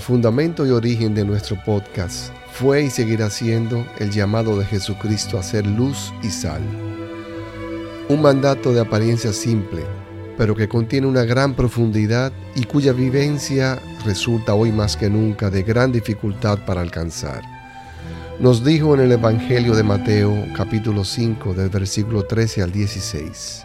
fundamento 0.00 0.66
y 0.66 0.70
origen 0.70 1.14
de 1.14 1.24
nuestro 1.24 1.56
podcast 1.64 2.30
fue 2.52 2.82
y 2.82 2.90
seguirá 2.90 3.30
siendo 3.30 3.86
el 3.98 4.10
llamado 4.10 4.58
de 4.58 4.66
Jesucristo 4.66 5.38
a 5.38 5.42
ser 5.42 5.66
luz 5.66 6.12
y 6.22 6.28
sal. 6.28 6.60
Un 8.10 8.20
mandato 8.20 8.74
de 8.74 8.80
apariencia 8.80 9.32
simple, 9.32 9.82
pero 10.36 10.54
que 10.54 10.68
contiene 10.68 11.06
una 11.06 11.24
gran 11.24 11.54
profundidad 11.54 12.32
y 12.54 12.64
cuya 12.64 12.92
vivencia 12.92 13.78
resulta 14.04 14.54
hoy 14.54 14.72
más 14.72 14.94
que 14.94 15.08
nunca 15.08 15.48
de 15.48 15.62
gran 15.62 15.90
dificultad 15.90 16.58
para 16.66 16.82
alcanzar. 16.82 17.42
Nos 18.40 18.62
dijo 18.62 18.94
en 18.94 19.00
el 19.00 19.12
Evangelio 19.12 19.74
de 19.74 19.84
Mateo 19.84 20.36
capítulo 20.54 21.02
5 21.02 21.54
del 21.54 21.70
versículo 21.70 22.24
13 22.24 22.62
al 22.62 22.72
16. 22.72 23.64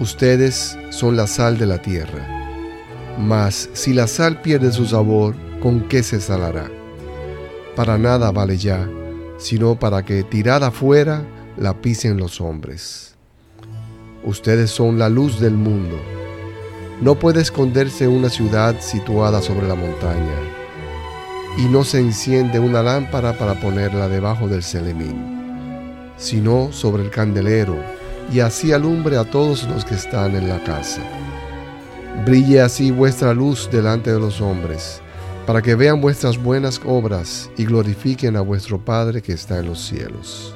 Ustedes 0.00 0.76
son 0.90 1.16
la 1.16 1.28
sal 1.28 1.56
de 1.58 1.66
la 1.66 1.80
tierra, 1.80 2.45
mas 3.18 3.70
si 3.72 3.92
la 3.92 4.06
sal 4.06 4.40
pierde 4.42 4.72
su 4.72 4.86
sabor, 4.86 5.34
¿con 5.62 5.88
qué 5.88 6.02
se 6.02 6.20
salará? 6.20 6.70
Para 7.74 7.98
nada 7.98 8.30
vale 8.30 8.56
ya, 8.56 8.88
sino 9.38 9.78
para 9.78 10.04
que 10.04 10.22
tirada 10.22 10.70
fuera 10.70 11.22
la 11.56 11.80
pisen 11.80 12.16
los 12.16 12.40
hombres. 12.40 13.14
Ustedes 14.24 14.70
son 14.70 14.98
la 14.98 15.08
luz 15.08 15.40
del 15.40 15.54
mundo. 15.54 15.96
No 17.00 17.14
puede 17.14 17.42
esconderse 17.42 18.08
una 18.08 18.28
ciudad 18.28 18.80
situada 18.80 19.40
sobre 19.42 19.68
la 19.68 19.74
montaña, 19.74 20.56
y 21.58 21.66
no 21.66 21.84
se 21.84 22.00
enciende 22.00 22.58
una 22.58 22.82
lámpara 22.82 23.38
para 23.38 23.60
ponerla 23.60 24.08
debajo 24.08 24.48
del 24.48 24.62
celemín, 24.62 26.12
sino 26.16 26.72
sobre 26.72 27.02
el 27.02 27.10
candelero 27.10 27.76
y 28.32 28.40
así 28.40 28.72
alumbre 28.72 29.16
a 29.16 29.24
todos 29.24 29.64
los 29.64 29.84
que 29.84 29.94
están 29.94 30.34
en 30.34 30.48
la 30.48 30.62
casa. 30.64 31.02
Brille 32.24 32.60
así 32.60 32.90
vuestra 32.90 33.34
luz 33.34 33.68
delante 33.70 34.12
de 34.12 34.18
los 34.18 34.40
hombres, 34.40 35.00
para 35.46 35.62
que 35.62 35.74
vean 35.74 36.00
vuestras 36.00 36.36
buenas 36.42 36.80
obras 36.84 37.50
y 37.56 37.64
glorifiquen 37.64 38.36
a 38.36 38.40
vuestro 38.40 38.84
Padre 38.84 39.22
que 39.22 39.32
está 39.32 39.58
en 39.58 39.66
los 39.66 39.80
cielos. 39.80 40.54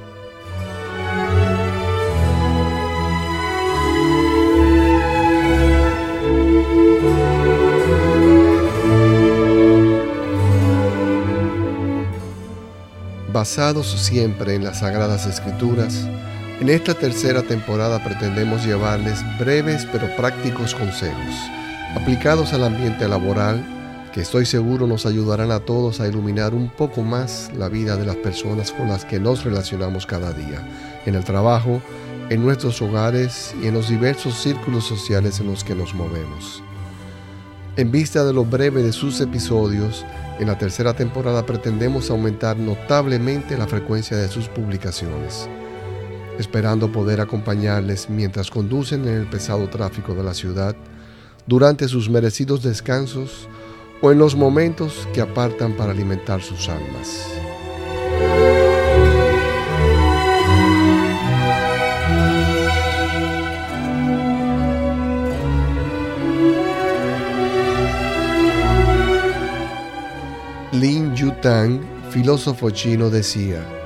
Basados 13.32 13.86
siempre 13.86 14.56
en 14.56 14.64
las 14.64 14.80
Sagradas 14.80 15.24
Escrituras, 15.26 16.06
en 16.60 16.68
esta 16.68 16.92
tercera 16.92 17.42
temporada 17.42 18.04
pretendemos 18.04 18.66
llevarles 18.66 19.24
breves 19.38 19.86
pero 19.90 20.14
prácticos 20.14 20.74
consejos 20.74 21.34
aplicados 21.96 22.52
al 22.52 22.64
ambiente 22.64 23.08
laboral 23.08 23.64
que 24.12 24.20
estoy 24.20 24.44
seguro 24.44 24.86
nos 24.86 25.06
ayudarán 25.06 25.52
a 25.52 25.60
todos 25.60 26.00
a 26.00 26.08
iluminar 26.08 26.52
un 26.52 26.68
poco 26.68 27.02
más 27.02 27.50
la 27.56 27.70
vida 27.70 27.96
de 27.96 28.04
las 28.04 28.16
personas 28.16 28.72
con 28.72 28.88
las 28.88 29.06
que 29.06 29.20
nos 29.20 29.44
relacionamos 29.44 30.04
cada 30.04 30.32
día, 30.32 30.66
en 31.06 31.14
el 31.14 31.22
trabajo, 31.22 31.80
en 32.28 32.44
nuestros 32.44 32.82
hogares 32.82 33.54
y 33.62 33.68
en 33.68 33.74
los 33.74 33.88
diversos 33.88 34.34
círculos 34.34 34.84
sociales 34.84 35.38
en 35.38 35.46
los 35.46 35.62
que 35.62 35.76
nos 35.76 35.94
movemos. 35.94 36.60
En 37.76 37.92
vista 37.92 38.24
de 38.24 38.32
lo 38.32 38.44
breve 38.44 38.82
de 38.82 38.92
sus 38.92 39.20
episodios, 39.20 40.04
en 40.40 40.48
la 40.48 40.58
tercera 40.58 40.92
temporada 40.92 41.46
pretendemos 41.46 42.10
aumentar 42.10 42.56
notablemente 42.56 43.56
la 43.56 43.68
frecuencia 43.68 44.16
de 44.16 44.26
sus 44.26 44.48
publicaciones 44.48 45.48
esperando 46.40 46.90
poder 46.90 47.20
acompañarles 47.20 48.10
mientras 48.10 48.50
conducen 48.50 49.06
en 49.06 49.14
el 49.14 49.26
pesado 49.26 49.68
tráfico 49.68 50.14
de 50.14 50.24
la 50.24 50.34
ciudad, 50.34 50.74
durante 51.46 51.86
sus 51.86 52.08
merecidos 52.08 52.62
descansos 52.62 53.48
o 54.02 54.10
en 54.10 54.18
los 54.18 54.34
momentos 54.34 55.06
que 55.12 55.20
apartan 55.20 55.76
para 55.76 55.92
alimentar 55.92 56.42
sus 56.42 56.68
almas. 56.68 57.26
Lin 70.72 71.14
Yutang, 71.14 71.80
filósofo 72.10 72.70
chino, 72.70 73.10
decía, 73.10 73.79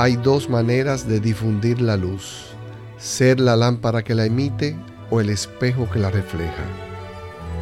hay 0.00 0.14
dos 0.14 0.48
maneras 0.48 1.08
de 1.08 1.18
difundir 1.18 1.80
la 1.80 1.96
luz, 1.96 2.54
ser 2.98 3.40
la 3.40 3.56
lámpara 3.56 4.04
que 4.04 4.14
la 4.14 4.26
emite 4.26 4.76
o 5.10 5.20
el 5.20 5.28
espejo 5.28 5.90
que 5.90 5.98
la 5.98 6.08
refleja. 6.08 6.62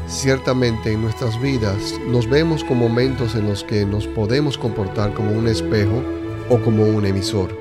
Ciertamente 0.07 0.93
en 0.93 1.01
nuestras 1.01 1.41
vidas 1.41 1.95
nos 2.09 2.29
vemos 2.29 2.63
con 2.63 2.79
momentos 2.79 3.35
en 3.35 3.49
los 3.49 3.65
que 3.65 3.87
nos 3.87 4.07
podemos 4.07 4.59
comportar 4.59 5.15
como 5.15 5.33
un 5.33 5.49
espejo 5.49 6.03
o 6.51 6.59
como 6.61 6.85
un 6.85 7.07
emisor. 7.07 7.57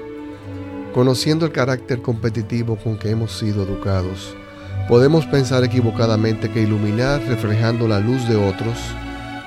Conociendo 0.94 1.46
el 1.46 1.54
carácter 1.54 2.02
competitivo 2.02 2.76
con 2.76 2.98
que 2.98 3.12
hemos 3.12 3.32
sido 3.32 3.64
educados, 3.64 4.36
podemos 4.90 5.26
pensar 5.26 5.64
equivocadamente 5.64 6.52
que 6.52 6.62
iluminar 6.62 7.22
reflejando 7.24 7.88
la 7.88 8.02
luz 8.02 8.28
de 8.28 8.36
otros 8.36 8.78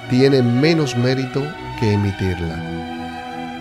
tiene 0.09 0.43
menos 0.43 0.97
mérito 0.97 1.43
que 1.79 1.93
emitirla 1.93 2.98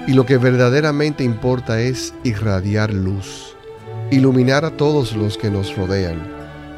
y 0.07 0.13
lo 0.13 0.25
que 0.25 0.37
verdaderamente 0.37 1.23
importa 1.25 1.81
es 1.81 2.13
irradiar 2.23 2.93
luz, 2.93 3.55
iluminar 4.09 4.63
a 4.63 4.71
todos 4.71 5.15
los 5.15 5.37
que 5.37 5.51
nos 5.51 5.75
rodean, 5.75 6.25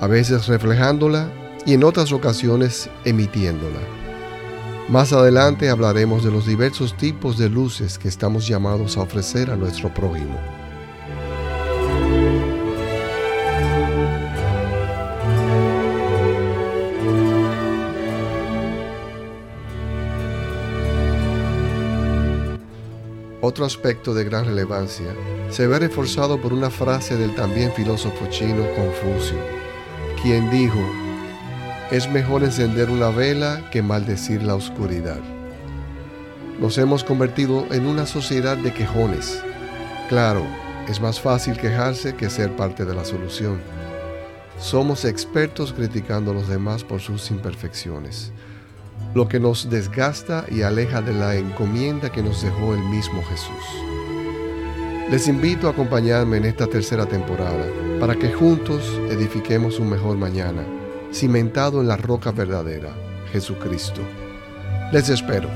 a 0.02 0.08
veces 0.08 0.48
reflejándola 0.48 1.32
y 1.66 1.74
en 1.74 1.84
otras 1.84 2.12
ocasiones 2.12 2.90
emitiéndola. 3.06 3.80
Más 4.90 5.14
adelante 5.14 5.70
hablaremos 5.70 6.24
de 6.24 6.32
los 6.32 6.48
diversos 6.48 6.98
tipos 6.98 7.38
de 7.38 7.50
luces 7.50 8.00
que 8.00 8.08
estamos 8.08 8.48
llamados 8.48 8.98
a 8.98 9.02
ofrecer 9.02 9.52
a 9.52 9.56
nuestro 9.56 9.94
prójimo. 9.94 10.40
Otro 23.42 23.64
aspecto 23.64 24.14
de 24.14 24.26
gran 24.26 24.44
relevancia 24.44 25.16
se 25.50 25.66
ve 25.66 25.80
reforzado 25.80 26.42
por 26.42 26.52
una 26.52 26.70
frase 26.70 27.16
del 27.16 27.34
también 27.36 27.72
filósofo 27.72 28.28
chino 28.30 28.66
Confucio, 28.76 29.38
quien 30.22 30.50
dijo, 30.50 30.80
es 31.90 32.10
mejor 32.10 32.44
encender 32.44 32.90
una 32.90 33.10
vela 33.12 33.70
que 33.72 33.82
maldecir 33.82 34.44
la 34.44 34.56
oscuridad. 34.56 35.22
Nos 36.60 36.78
hemos 36.78 37.06
convertido 37.06 37.66
en 37.72 37.86
una 37.86 38.06
sociedad 38.06 38.58
de 38.58 38.74
quejones. 38.74 39.42
Claro, 40.10 40.44
es 40.90 41.00
más 41.00 41.22
fácil 41.22 41.56
quejarse 41.56 42.16
que 42.16 42.30
ser 42.30 42.54
parte 42.58 42.84
de 42.84 42.94
la 42.94 43.06
solución. 43.06 43.62
Somos 44.60 45.06
expertos 45.06 45.72
criticando 45.72 46.32
a 46.32 46.34
los 46.34 46.50
demás 46.50 46.84
por 46.84 47.00
sus 47.00 47.32
imperfecciones 47.32 48.34
lo 49.14 49.28
que 49.28 49.40
nos 49.40 49.70
desgasta 49.70 50.46
y 50.50 50.62
aleja 50.62 51.02
de 51.02 51.14
la 51.14 51.36
encomienda 51.36 52.12
que 52.12 52.22
nos 52.22 52.42
dejó 52.44 52.74
el 52.74 52.84
mismo 52.84 53.24
Jesús. 53.24 53.90
Les 55.10 55.28
invito 55.28 55.68
a 55.68 55.72
acompañarme 55.72 56.38
en 56.38 56.46
esta 56.46 56.68
tercera 56.68 57.06
temporada 57.06 57.66
para 58.00 58.16
que 58.16 58.32
juntos 58.32 58.84
edifiquemos 59.10 59.80
un 59.80 59.90
mejor 59.90 60.18
mañana, 60.18 60.64
cimentado 61.12 61.82
en 61.82 61.88
la 61.88 61.98
roca 61.98 62.32
verdadera, 62.32 62.90
Jesucristo. 63.32 64.02
Les 64.92 65.10
espero. 65.10 65.50